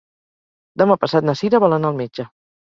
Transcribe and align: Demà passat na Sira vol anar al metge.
Demà 0.81 0.95
passat 1.03 1.27
na 1.31 1.35
Sira 1.43 1.61
vol 1.65 1.77
anar 1.79 1.93
al 1.93 2.01
metge. 2.01 2.29